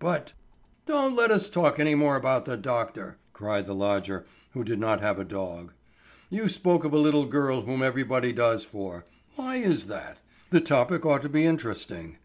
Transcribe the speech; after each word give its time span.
"But——" 0.00 0.32
"Don't 0.84 1.14
let 1.14 1.30
us 1.30 1.48
talk 1.48 1.78
any 1.78 1.94
more 1.94 2.16
about 2.16 2.44
the 2.44 2.56
doctor," 2.56 3.18
cried 3.32 3.68
the 3.68 3.72
lodger 3.72 4.26
who 4.50 4.64
did 4.64 4.80
not 4.80 5.00
have 5.00 5.20
a 5.20 5.24
dog. 5.24 5.74
"You 6.28 6.48
spoke 6.48 6.82
of 6.82 6.92
a 6.92 6.98
little 6.98 7.24
girl 7.26 7.60
whom 7.60 7.84
everybody 7.84 8.32
does 8.32 8.64
for. 8.64 9.04
Why 9.36 9.58
is 9.58 9.86
that? 9.86 10.18
The 10.50 10.60
topic 10.60 11.06
ought 11.06 11.22
to 11.22 11.28
be 11.28 11.44
interesting." 11.46 12.18